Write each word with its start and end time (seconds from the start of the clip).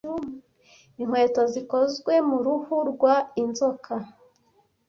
Inkweto 1.01 1.41
zikozwe 1.53 2.13
mu 2.29 2.37
ruhu 2.45 2.75
rwa 2.91 3.15
inzoka. 3.41 3.93